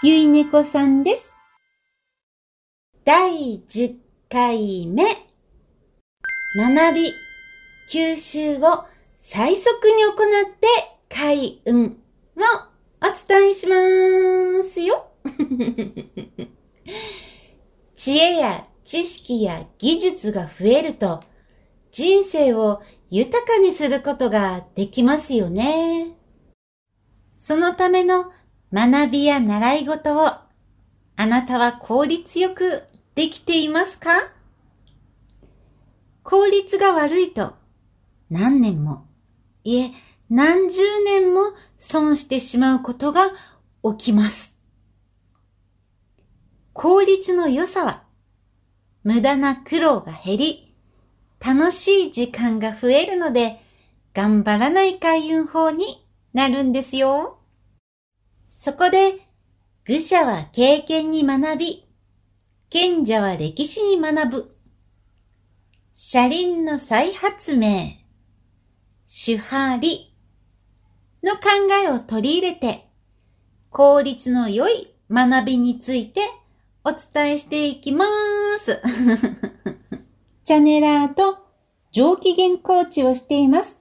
[0.00, 1.28] ゆいねこさんです。
[3.04, 3.96] 第10
[4.30, 5.02] 回目。
[6.56, 7.12] 学び、
[7.90, 8.86] 吸収を
[9.16, 10.14] 最速に行っ
[10.52, 10.68] て
[11.08, 11.90] 開運をお
[13.28, 13.74] 伝えしま
[14.62, 15.08] すよ。
[17.96, 21.24] 知恵や知識や技術が増えると
[21.90, 22.80] 人生を
[23.10, 26.16] 豊かにすることができますよね。
[27.34, 28.30] そのための
[28.72, 30.46] 学びや習い事をあ
[31.26, 34.10] なたは効率よくできていますか？
[36.22, 37.54] 効率が悪いと
[38.30, 39.06] 何年も、
[39.64, 39.92] いえ
[40.28, 43.30] 何十年も損してしまうことが
[43.82, 44.54] 起きます。
[46.74, 48.02] 効率の良さは
[49.02, 50.74] 無駄な苦労が減り、
[51.44, 53.62] 楽しい時間が増えるので
[54.12, 57.37] 頑張らない開運法になるんですよ。
[58.48, 59.20] そこで、
[59.84, 61.86] 愚者は経験に学び、
[62.70, 64.56] 賢者は歴史に学ぶ。
[65.94, 67.96] 車輪の再発明、
[69.06, 70.14] 手張り
[71.22, 71.40] の考
[71.84, 72.86] えを取り入れて、
[73.70, 76.22] 効率の良い学びについて
[76.84, 78.06] お伝えしていきま
[78.60, 78.80] す。
[80.44, 81.38] チャネラーと
[81.92, 83.78] 上機嫌コーチをしています。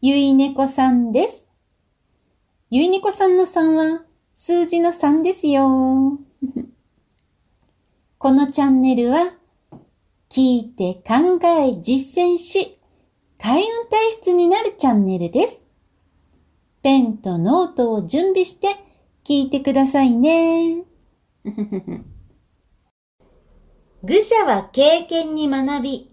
[0.00, 1.46] ゆいにこ3です。
[2.70, 6.18] ゆいにこ3の3は数字の3ですよ。
[8.18, 9.34] このチャンネルは
[10.30, 12.78] 聞いて考え実践し
[13.38, 15.60] 開運体質になるチャンネルです。
[16.82, 18.68] ペンとノートを準備して
[19.24, 20.84] 聞いてくださいね。
[24.02, 26.10] 愚者は経験に学び、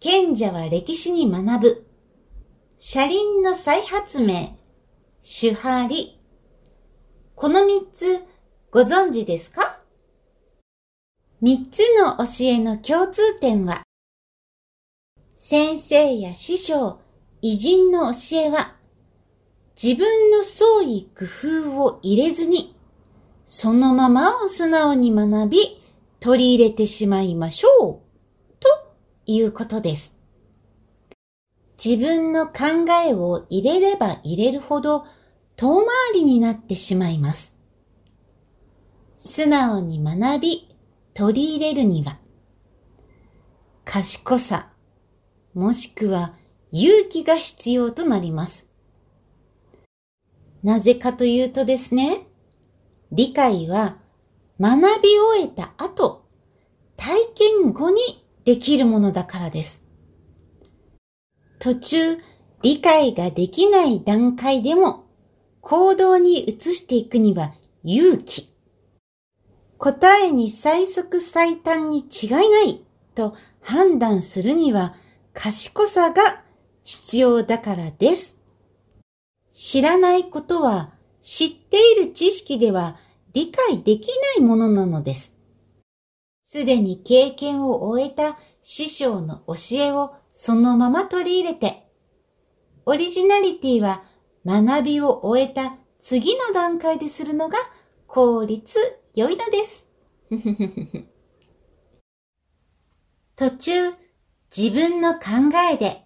[0.00, 1.86] 賢者は歴史に学ぶ。
[2.76, 4.56] 車輪の再発明。
[5.24, 6.18] 手張り。
[7.36, 8.24] この三つ
[8.72, 9.78] ご存知ですか？
[11.40, 13.82] 三つの教えの共通点は、
[15.36, 16.98] 先生や師匠、
[17.40, 18.74] 偉人の教えは、
[19.80, 21.24] 自分の創意工
[21.70, 22.74] 夫を入れずに、
[23.46, 25.80] そのままを素直に学び、
[26.18, 28.68] 取り入れてしまいましょう、と
[29.26, 30.16] いうことです。
[31.84, 35.04] 自分の考えを入れれば入れるほど
[35.56, 37.56] 遠回りになってしまいます。
[39.18, 40.76] 素直に学び、
[41.12, 42.18] 取り入れるには、
[43.84, 44.70] 賢さ、
[45.54, 46.34] もしくは
[46.70, 48.68] 勇気が必要となります。
[50.62, 52.26] なぜかというとですね、
[53.10, 53.96] 理解は
[54.60, 56.24] 学び終えた後、
[56.96, 59.82] 体験後にできるものだからです。
[61.62, 62.16] 途中、
[62.62, 65.04] 理解ができない段階でも
[65.60, 67.52] 行動に移していくには
[67.84, 68.52] 勇気。
[69.78, 72.84] 答えに最速最短に違いない
[73.14, 74.96] と判断するには
[75.34, 76.42] 賢さが
[76.82, 78.36] 必要だからです。
[79.52, 80.90] 知らないことは
[81.20, 82.96] 知っている知識では
[83.34, 85.32] 理解できないものなのです。
[86.40, 91.86] すでに経験を終えた師匠の教えをそのまま取り入れて、
[92.86, 94.04] オリジナリティは
[94.44, 97.56] 学びを終えた次の段階でするのが
[98.06, 98.78] 効率
[99.14, 99.86] 良いのです。
[103.36, 103.72] 途中、
[104.56, 105.20] 自分の考
[105.72, 106.04] えで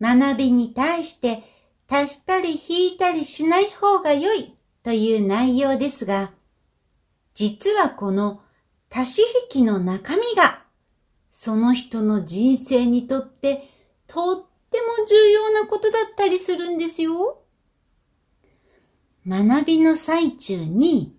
[0.00, 1.42] 学びに対して
[1.88, 6.32] 足したり引いたりしない方が良いという内容ですが、
[7.34, 8.42] 実はこの
[8.90, 10.64] 足し引きの中身が
[11.40, 13.68] その人の人生にとって
[14.08, 17.44] とっても重要なことだったりするんですよ。
[19.24, 21.14] 学びの最中に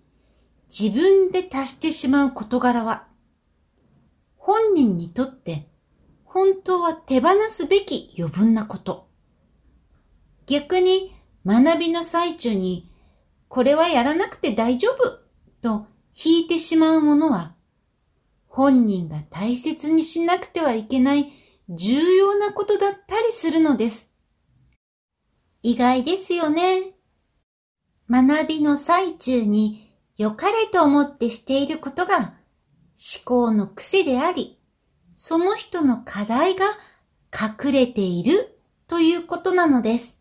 [0.68, 3.06] 自分で足してしまう事柄は、
[4.36, 5.66] 本人にとって
[6.24, 9.08] 本当は手放すべき余分なこと。
[10.44, 11.14] 逆に
[11.46, 12.92] 学びの最中に
[13.48, 15.18] これはやらなくて大丈夫
[15.62, 17.54] と引いてしまうものは
[18.50, 21.32] 本人が大切にしなくてはいけない
[21.68, 24.10] 重要なことだったりするのです。
[25.62, 26.82] 意外ですよね。
[28.10, 32.34] 学びの最中に良かれと思ってしていることが思
[33.24, 34.58] 考の癖であり、
[35.14, 36.66] その人の課題が
[37.32, 38.58] 隠れている
[38.88, 40.18] ということなのです。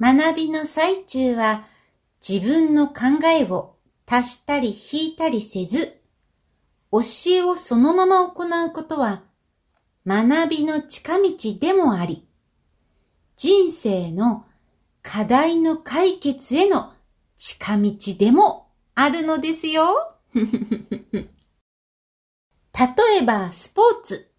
[0.00, 1.66] 学びの最中は
[2.26, 3.76] 自分の考えを
[4.06, 6.01] 足したり引いたりせず、
[6.92, 7.00] 教
[7.30, 9.22] えをそのまま行うことは
[10.06, 12.28] 学びの近道でもあり、
[13.36, 14.44] 人生の
[15.00, 16.92] 課題の解決への
[17.38, 20.16] 近道でもあるのですよ。
[20.34, 21.26] 例
[23.20, 24.30] えば、スポーツ。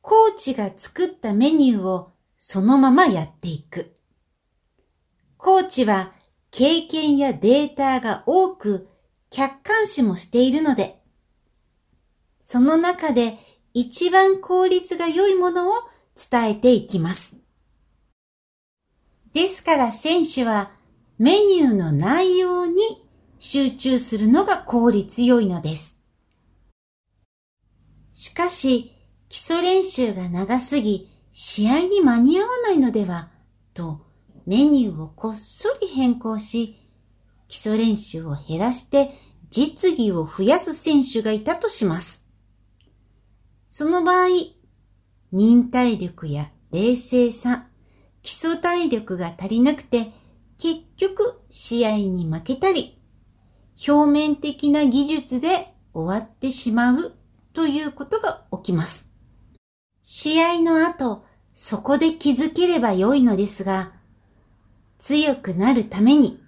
[0.00, 3.94] コーチが作ったメニューをそのままやっていく。
[5.36, 6.12] コーチは
[6.50, 8.88] 経験やデータが多く
[9.32, 11.00] 客観視もしているので、
[12.44, 13.38] その中で
[13.72, 15.72] 一番効率が良いものを
[16.30, 17.34] 伝えていきます。
[19.32, 20.72] ですから選手は
[21.18, 23.06] メニューの内容に
[23.38, 25.96] 集中するのが効率良いのです。
[28.12, 28.92] しかし、
[29.30, 33.30] 基礎練習が長すぎ、試合に間に合わないのでは、
[33.72, 34.04] と
[34.44, 36.81] メニューをこっそり変更し、
[37.52, 39.10] 基礎練習を減らして
[39.50, 42.24] 実技を増やす選手がいたとします。
[43.68, 44.28] その場合、
[45.32, 47.66] 忍耐力や冷静さ、
[48.22, 50.12] 基礎体力が足りなくて、
[50.56, 52.98] 結局試合に負けたり、
[53.86, 57.12] 表面的な技術で終わってしまう
[57.52, 59.06] ということが起きます。
[60.02, 61.22] 試合の後、
[61.52, 63.92] そこで気づければよいのですが、
[64.98, 66.41] 強くなるために、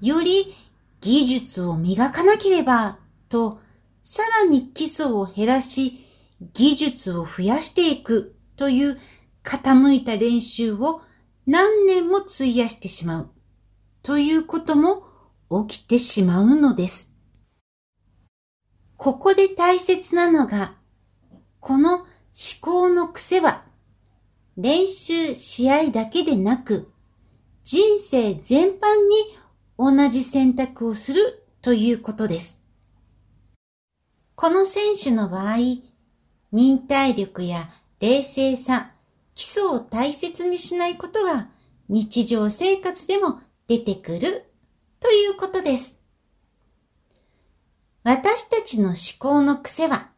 [0.00, 0.54] より
[1.00, 2.98] 技術を磨かなければ、
[3.28, 3.60] と、
[4.02, 6.06] さらに基礎を減らし、
[6.52, 8.98] 技術を増やしていくという
[9.44, 11.02] 傾いた練習を
[11.46, 13.30] 何年も費やしてしまう
[14.02, 15.04] ということも
[15.66, 17.10] 起きてしまうのです。
[18.96, 20.74] ここで大切なのが、
[21.58, 22.06] この思
[22.60, 23.64] 考の癖は
[24.56, 26.90] 練習試合だけでなく
[27.64, 29.39] 人生全般に
[29.82, 32.60] 同じ選択をするということです。
[34.34, 35.56] この選手の場合、
[36.52, 38.90] 忍耐力や冷静さ、
[39.34, 41.48] 基礎を大切にしないことが
[41.88, 44.44] 日常生活でも出てくる
[45.00, 45.96] ということです。
[48.02, 50.10] 私たちの思考の癖は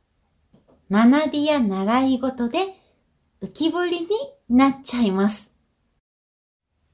[0.90, 2.58] 学びや習い事で
[3.40, 4.08] 浮き彫りに
[4.48, 5.52] なっちゃいます。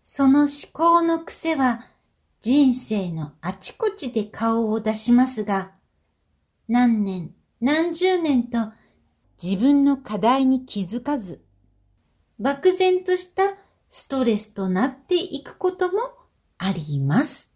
[0.02, 1.87] その思考の癖は
[2.40, 5.72] 人生のあちこちで顔を出しますが、
[6.68, 8.72] 何年何十年と
[9.42, 11.42] 自分の課題に気づかず、
[12.38, 13.42] 漠然とした
[13.90, 15.98] ストレスとなっていくことも
[16.58, 17.50] あります。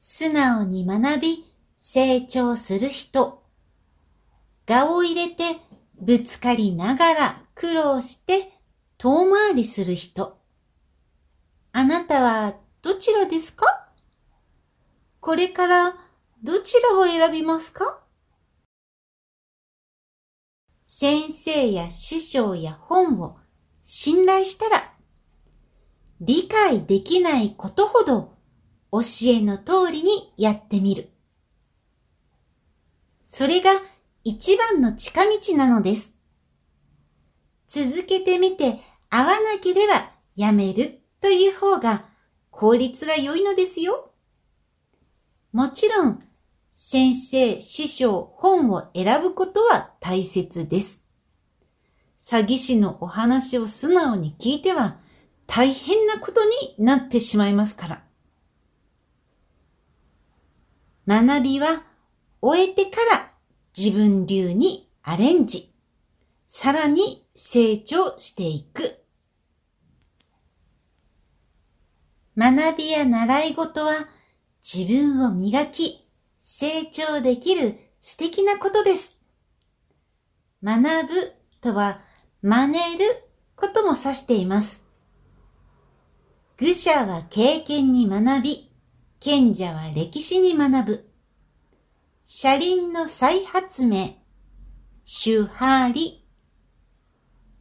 [0.00, 1.44] 素直に学び、
[1.78, 3.44] 成長する人。
[4.66, 5.60] 画を入れて、
[6.00, 8.52] ぶつかりながら苦労して
[8.98, 10.38] 遠回りする人。
[11.72, 12.54] あなたは
[12.86, 13.88] どちらですか？
[15.18, 15.96] これから
[16.44, 17.98] どちらを選びますか？
[20.86, 23.38] 先生や師匠や本を
[23.82, 24.92] 信頼したら、
[26.20, 28.36] 理解できないことほど
[28.92, 29.00] 教
[29.32, 31.10] えの通りにやってみる。
[33.26, 33.72] それが
[34.22, 36.12] 一番の近道なのです。
[37.66, 38.78] 続けてみて
[39.10, 42.14] 合わなければやめるという方が
[42.56, 44.10] 効率が良いのですよ。
[45.52, 46.22] もちろん
[46.74, 51.02] 先生、師匠、本を選ぶことは大切です。
[52.20, 54.98] 詐欺師のお話を素直に聞いては
[55.46, 58.02] 大変なことになってしまいますから。
[61.06, 61.84] 学びは
[62.40, 63.32] 終えてから
[63.76, 65.72] 自分流にアレンジ、
[66.48, 69.05] さらに成長していく。
[72.38, 74.08] 学びや習い事は
[74.62, 76.06] 自分を磨き、
[76.40, 79.16] 成長できる素敵なことです。
[80.62, 82.02] 学ぶとは
[82.42, 83.22] 真似る
[83.54, 84.84] ことも指しています。
[86.58, 88.70] 愚者は経験に学び、
[89.18, 91.10] 賢者は歴史に学ぶ。
[92.26, 94.16] 車輪の再発明、
[95.04, 96.22] 周波理。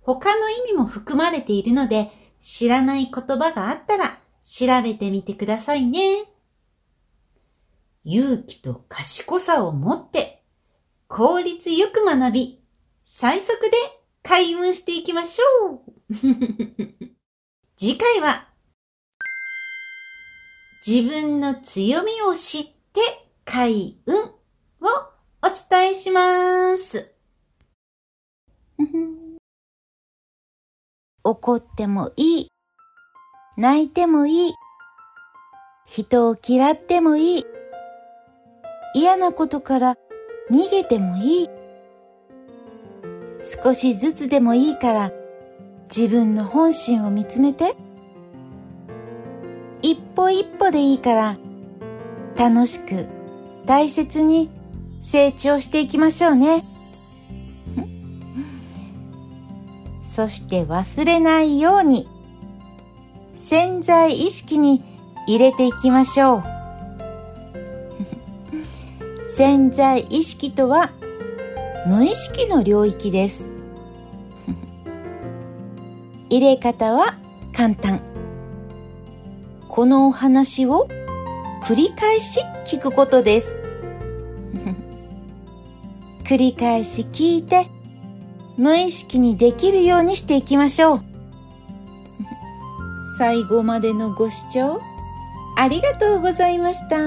[0.01, 6.25] 他の意味も含まれているので、知らない言葉があったら調べてみてくださいね。
[8.03, 10.43] 勇気と賢さを持って
[11.07, 12.63] 効率よく学び、
[13.03, 13.71] 最速で
[14.21, 15.81] 開運していきましょう
[17.77, 18.47] 次回は
[20.85, 23.01] 自分の強みを知って
[23.43, 24.31] 開運を
[25.41, 27.11] お伝えします。
[31.23, 32.54] 怒ってもいい。
[33.57, 34.53] 泣いてもいい。
[35.85, 37.45] 人を嫌ってもいい。
[38.93, 39.97] 嫌なことから
[40.51, 41.49] 逃げてもいい。
[43.63, 45.11] 少しずつでもいいから
[45.87, 47.77] 自分の本心を見つめて。
[49.81, 51.37] 一歩一歩でいいから
[52.35, 53.07] 楽しく
[53.65, 54.49] 大切に
[55.01, 56.61] 成長していきましょうね。
[60.05, 62.09] そして忘れないように
[63.47, 64.81] 潜在意識に
[65.27, 66.43] 入れていきましょう。
[69.29, 70.89] 潜在意識とは
[71.85, 73.45] 無意識の領域です。
[76.31, 77.19] 入れ方は
[77.53, 78.01] 簡単。
[79.69, 80.87] このお話を
[81.65, 83.53] 繰り返し聞くことです。
[86.25, 87.67] 繰り返し聞いて
[88.57, 91.14] 無意識にできるようにしていきましょう。
[93.17, 94.81] 最後までのご視聴
[95.57, 96.97] ありがとうございました。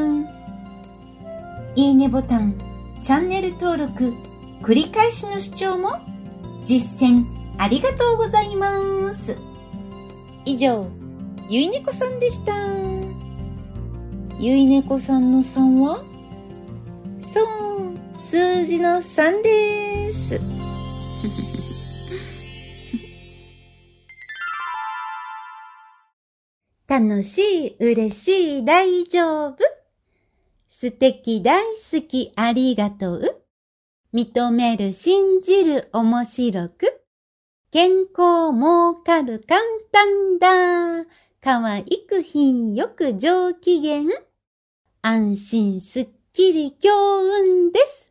[1.76, 2.58] いいねボタン、
[3.02, 4.14] チャンネル登録、
[4.62, 5.98] 繰り返しの視聴も
[6.64, 7.24] 実践
[7.58, 9.36] ありがとうございます。
[10.44, 10.86] 以上、
[11.48, 12.52] ゆいねこさんでした。
[14.40, 16.02] ゆいねこさんの3は
[17.20, 19.87] そう、数字の3です。
[27.00, 29.56] 楽しい、嬉しい、大丈夫。
[30.68, 33.42] 素敵、大好き、ありがとう。
[34.12, 37.04] 認める、信じる、面白く。
[37.70, 39.60] 健康、儲かる、簡
[39.92, 41.08] 単だ。
[41.40, 44.02] 可愛く、品よく、上機嫌。
[45.00, 48.07] 安心、すっきり、強運です。